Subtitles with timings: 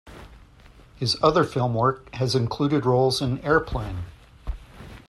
[0.95, 4.05] His other film work has included roles in Airplane!